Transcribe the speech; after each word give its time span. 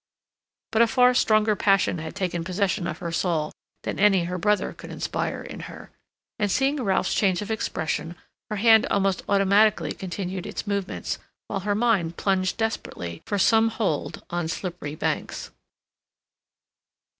But 0.71 0.81
a 0.81 0.87
far 0.87 1.13
stronger 1.13 1.55
passion 1.55 1.99
had 1.99 2.15
taken 2.15 2.43
possession 2.43 2.87
of 2.87 2.97
her 2.97 3.11
soul 3.11 3.51
than 3.83 3.99
any 3.99 4.23
her 4.23 4.39
brother 4.39 4.73
could 4.73 4.89
inspire 4.89 5.43
in 5.43 5.59
her, 5.69 5.91
and, 6.39 6.49
seeing 6.49 6.81
Ralph's 6.83 7.13
change 7.13 7.39
of 7.43 7.51
expression, 7.51 8.15
her 8.49 8.55
hand 8.55 8.87
almost 8.87 9.21
automatically 9.29 9.91
continued 9.91 10.47
its 10.47 10.65
movements, 10.65 11.19
while 11.47 11.59
her 11.59 11.75
mind 11.75 12.17
plunged 12.17 12.57
desperately 12.57 13.21
for 13.27 13.37
some 13.37 13.67
hold 13.67 14.17
upon 14.23 14.47
slippery 14.47 14.95
banks. 14.95 15.51